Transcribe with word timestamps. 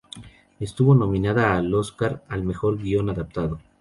Estuvo 0.59 0.95
nominada 0.95 1.55
al 1.55 1.71
Óscar 1.75 2.23
al 2.27 2.41
mejor 2.43 2.79
guion 2.79 3.11
adaptado. 3.11 3.59